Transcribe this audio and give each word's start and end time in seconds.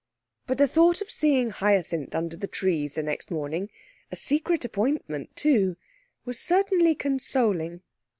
But 0.47 0.57
the 0.57 0.67
thought 0.67 0.99
of 1.01 1.11
seeing 1.11 1.51
Hyacinth 1.51 2.15
under 2.15 2.35
the 2.35 2.47
trees 2.47 2.95
the 2.95 3.03
next 3.03 3.29
morning 3.29 3.69
a 4.11 4.15
secret 4.15 4.65
appointment, 4.65 5.35
too! 5.35 5.77
was 6.25 6.39
certainly 6.39 6.95
consoling. 6.95 7.83